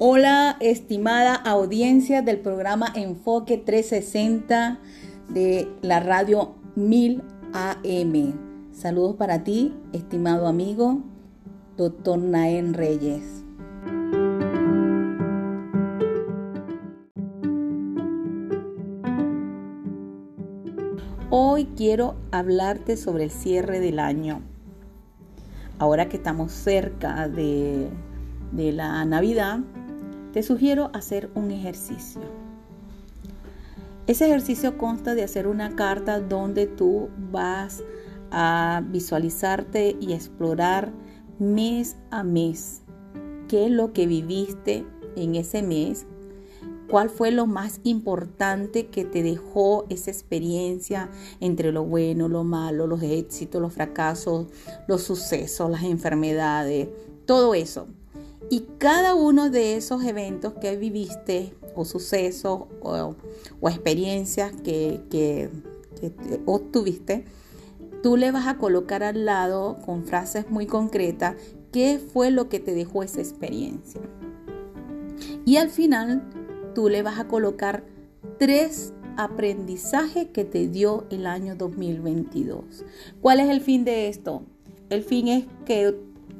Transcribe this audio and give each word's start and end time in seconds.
Hola, 0.00 0.56
estimada 0.58 1.36
audiencia 1.36 2.20
del 2.20 2.40
programa 2.40 2.88
Enfoque 2.96 3.58
360 3.58 4.80
de 5.28 5.68
la 5.82 6.00
radio 6.00 6.56
1000 6.74 7.22
AM. 7.52 8.34
Saludos 8.72 9.14
para 9.14 9.44
ti, 9.44 9.72
estimado 9.92 10.48
amigo, 10.48 10.98
doctor 11.76 12.18
Naén 12.18 12.74
Reyes. 12.74 13.44
Hoy 21.30 21.66
quiero 21.76 22.16
hablarte 22.32 22.96
sobre 22.96 23.22
el 23.22 23.30
cierre 23.30 23.78
del 23.78 24.00
año. 24.00 24.42
Ahora 25.78 26.08
que 26.08 26.16
estamos 26.16 26.50
cerca 26.50 27.28
de, 27.28 27.88
de 28.50 28.72
la 28.72 29.04
Navidad, 29.04 29.60
te 30.34 30.42
sugiero 30.42 30.90
hacer 30.92 31.30
un 31.36 31.52
ejercicio. 31.52 32.20
Ese 34.08 34.26
ejercicio 34.26 34.76
consta 34.76 35.14
de 35.14 35.22
hacer 35.22 35.46
una 35.46 35.76
carta 35.76 36.18
donde 36.18 36.66
tú 36.66 37.08
vas 37.30 37.84
a 38.32 38.82
visualizarte 38.84 39.96
y 40.00 40.12
explorar 40.12 40.92
mes 41.38 41.96
a 42.10 42.24
mes 42.24 42.82
qué 43.46 43.66
es 43.66 43.70
lo 43.70 43.92
que 43.92 44.08
viviste 44.08 44.84
en 45.14 45.36
ese 45.36 45.62
mes, 45.62 46.04
cuál 46.90 47.10
fue 47.10 47.30
lo 47.30 47.46
más 47.46 47.80
importante 47.84 48.88
que 48.88 49.04
te 49.04 49.22
dejó 49.22 49.86
esa 49.88 50.10
experiencia 50.10 51.10
entre 51.38 51.70
lo 51.70 51.84
bueno, 51.84 52.28
lo 52.28 52.42
malo, 52.42 52.88
los 52.88 53.02
éxitos, 53.04 53.62
los 53.62 53.72
fracasos, 53.72 54.48
los 54.88 55.02
sucesos, 55.02 55.70
las 55.70 55.84
enfermedades, 55.84 56.88
todo 57.24 57.54
eso. 57.54 57.86
Y 58.50 58.66
cada 58.78 59.14
uno 59.14 59.50
de 59.50 59.76
esos 59.76 60.04
eventos 60.04 60.54
que 60.54 60.76
viviste 60.76 61.54
o 61.74 61.84
sucesos 61.84 62.64
o, 62.82 63.16
experiencias 63.62 64.52
que, 64.62 65.00
que, 65.10 65.50
obtuviste, 66.44 67.24
tú 68.02 68.16
le 68.16 68.30
vas 68.30 68.46
a 68.46 68.58
colocar 68.58 69.02
al 69.02 69.24
lado 69.24 69.78
con 69.84 70.04
frases 70.04 70.50
muy 70.50 70.66
concretas 70.66 71.36
qué 71.72 71.98
fue 71.98 72.30
lo 72.30 72.48
que 72.48 72.60
te 72.60 72.74
dejó 72.74 73.02
esa 73.02 73.20
experiencia. 73.20 74.00
Y 75.44 75.56
al 75.56 75.70
final 75.70 76.22
tú 76.74 76.88
le 76.88 77.02
vas 77.02 77.18
a 77.18 77.28
colocar 77.28 77.84
tres 78.38 78.92
aprendizajes 79.16 80.26
que 80.26 80.44
te 80.44 80.68
dio 80.68 81.06
el 81.10 81.26
año 81.26 81.54
2022. 81.56 82.84
¿Cuál 83.20 83.40
es 83.40 83.48
el 83.48 83.60
fin 83.60 83.84
de 83.84 84.08
esto? 84.08 84.42
El 84.90 85.02
fin 85.02 85.28
es 85.28 85.46
que 85.64 85.96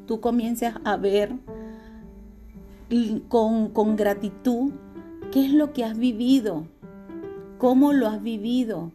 tú 0.06 0.20
comiences 0.20 0.74
a 0.84 0.96
ver 0.96 1.32
con, 3.28 3.70
con 3.70 3.96
gratitud 3.96 4.72
qué 5.32 5.46
es 5.46 5.52
lo 5.52 5.72
que 5.72 5.84
has 5.84 5.98
vivido, 5.98 6.66
cómo 7.58 7.92
lo 7.92 8.06
has 8.06 8.22
vivido 8.22 8.92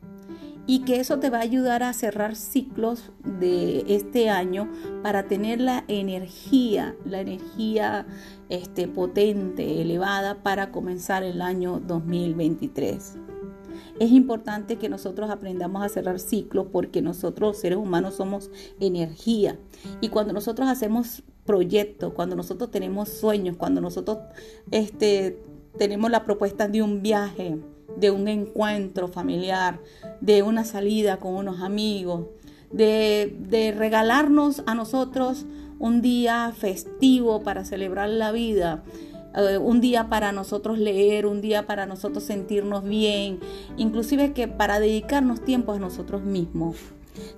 y 0.69 0.81
que 0.81 0.99
eso 0.99 1.17
te 1.17 1.31
va 1.31 1.39
a 1.39 1.41
ayudar 1.41 1.81
a 1.81 1.93
cerrar 1.93 2.35
ciclos 2.35 3.11
de 3.23 3.83
este 3.87 4.29
año 4.29 4.69
para 5.01 5.23
tener 5.23 5.59
la 5.59 5.83
energía, 5.87 6.95
la 7.05 7.21
energía 7.21 8.05
este, 8.49 8.87
potente, 8.87 9.81
elevada 9.81 10.43
para 10.43 10.71
comenzar 10.71 11.23
el 11.23 11.41
año 11.41 11.79
2023. 11.79 13.28
Es 13.99 14.11
importante 14.11 14.77
que 14.77 14.89
nosotros 14.89 15.29
aprendamos 15.29 15.83
a 15.83 15.89
cerrar 15.89 16.19
ciclos 16.19 16.67
porque 16.71 17.01
nosotros 17.01 17.57
seres 17.57 17.77
humanos 17.77 18.15
somos 18.15 18.49
energía. 18.79 19.59
Y 20.01 20.09
cuando 20.09 20.33
nosotros 20.33 20.69
hacemos 20.69 21.23
proyectos, 21.45 22.13
cuando 22.13 22.35
nosotros 22.35 22.71
tenemos 22.71 23.09
sueños, 23.09 23.57
cuando 23.57 23.81
nosotros 23.81 24.19
este, 24.71 25.41
tenemos 25.77 26.11
la 26.11 26.23
propuesta 26.23 26.67
de 26.67 26.81
un 26.81 27.01
viaje, 27.01 27.57
de 27.97 28.11
un 28.11 28.27
encuentro 28.27 29.07
familiar, 29.07 29.79
de 30.21 30.43
una 30.43 30.63
salida 30.63 31.17
con 31.17 31.35
unos 31.35 31.61
amigos, 31.61 32.27
de, 32.71 33.73
regalarnos 33.77 34.63
a 34.65 34.75
nosotros 34.75 35.45
un 35.79 36.01
día 36.01 36.53
festivo 36.55 37.41
para 37.41 37.65
celebrar 37.65 38.09
la 38.09 38.31
vida, 38.31 38.83
eh, 39.35 39.57
un 39.57 39.81
día 39.81 40.09
para 40.09 40.31
nosotros 40.31 40.79
leer, 40.79 41.25
un 41.25 41.41
día 41.41 41.67
para 41.67 41.85
nosotros 41.85 42.23
sentirnos 42.23 42.83
bien, 42.83 43.39
inclusive 43.77 44.33
que 44.33 44.47
para 44.47 44.79
dedicarnos 44.79 45.41
tiempo 45.41 45.73
a 45.73 45.79
nosotros 45.79 46.23
mismos. 46.23 46.77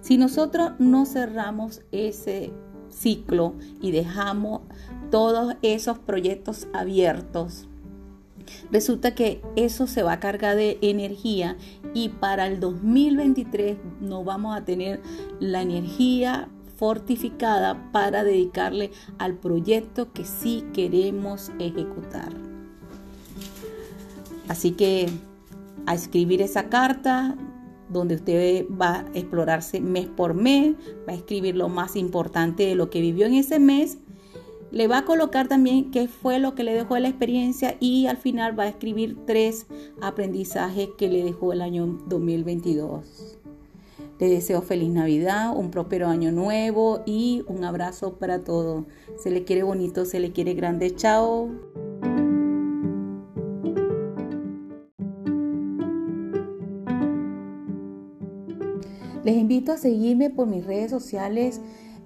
Si 0.02 0.18
nosotros 0.18 0.72
no 0.79 1.06
cerramos 1.06 1.81
ese 1.91 2.52
ciclo 2.90 3.56
y 3.81 3.91
dejamos 3.91 4.62
todos 5.09 5.56
esos 5.62 6.00
proyectos 6.00 6.68
abiertos, 6.74 7.68
resulta 8.72 9.16
que 9.16 9.41
eso 9.56 9.88
se 9.88 10.03
va 10.03 10.13
a 10.13 10.19
cargar 10.19 10.56
de 10.56 10.78
energía 10.81 11.58
y 11.94 12.09
para 12.09 12.47
el 12.47 12.59
2023 12.59 13.78
no 14.00 14.23
vamos 14.23 14.56
a 14.56 14.63
tener 14.63 15.02
la 15.40 15.62
energía 15.62 16.47
fortificada 16.81 17.91
para 17.91 18.23
dedicarle 18.23 18.89
al 19.19 19.35
proyecto 19.35 20.11
que 20.13 20.25
sí 20.25 20.65
queremos 20.73 21.51
ejecutar. 21.59 22.33
Así 24.47 24.71
que 24.71 25.07
a 25.85 25.93
escribir 25.93 26.41
esa 26.41 26.69
carta 26.69 27.35
donde 27.87 28.15
usted 28.15 28.65
va 28.69 29.01
a 29.01 29.05
explorarse 29.13 29.79
mes 29.79 30.07
por 30.07 30.33
mes, 30.33 30.73
va 31.07 31.13
a 31.13 31.17
escribir 31.17 31.55
lo 31.55 31.69
más 31.69 31.95
importante 31.95 32.65
de 32.65 32.73
lo 32.73 32.89
que 32.89 32.99
vivió 32.99 33.27
en 33.27 33.35
ese 33.35 33.59
mes 33.59 33.99
le 34.71 34.87
va 34.87 34.99
a 34.99 35.05
colocar 35.05 35.49
también 35.49 35.91
qué 35.91 36.07
fue 36.07 36.39
lo 36.39 36.55
que 36.55 36.63
le 36.63 36.73
dejó 36.73 36.97
la 36.97 37.09
experiencia 37.09 37.75
y 37.81 38.07
al 38.07 38.15
final 38.15 38.57
va 38.57 38.63
a 38.63 38.69
escribir 38.69 39.17
tres 39.27 39.67
aprendizajes 40.01 40.87
que 40.97 41.09
le 41.09 41.25
dejó 41.25 41.51
el 41.51 41.61
año 41.61 41.99
2022. 42.07 43.41
Le 44.21 44.29
deseo 44.29 44.61
feliz 44.61 44.91
Navidad, 44.91 45.57
un 45.57 45.71
próspero 45.71 46.07
año 46.07 46.31
nuevo 46.31 47.01
y 47.07 47.43
un 47.47 47.63
abrazo 47.63 48.19
para 48.19 48.43
todos. 48.43 48.85
Se 49.17 49.31
le 49.31 49.45
quiere 49.45 49.63
bonito, 49.63 50.05
se 50.05 50.19
le 50.19 50.31
quiere 50.31 50.53
grande. 50.53 50.95
Chao. 50.95 51.49
Les 59.23 59.35
invito 59.35 59.71
a 59.71 59.77
seguirme 59.77 60.29
por 60.29 60.45
mis 60.45 60.67
redes 60.67 60.91
sociales 60.91 61.59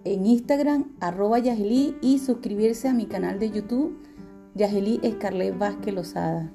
en 0.06 0.26
Instagram, 0.26 0.96
arroba 1.02 1.40
Yageli 1.40 1.98
y 2.02 2.20
suscribirse 2.20 2.88
a 2.88 2.94
mi 2.94 3.08
canal 3.08 3.40
de 3.40 3.52
YouTube, 3.52 3.94
Yageli 4.54 5.02
Escarlet 5.04 5.58
Vázquez 5.58 5.94
Lozada. 5.94 6.54